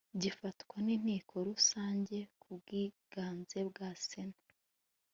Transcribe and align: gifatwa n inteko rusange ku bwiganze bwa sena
gifatwa 0.21 0.75
n 0.85 0.87
inteko 0.95 1.33
rusange 1.49 2.17
ku 2.41 2.49
bwiganze 2.59 3.57
bwa 3.69 3.89
sena 4.05 4.39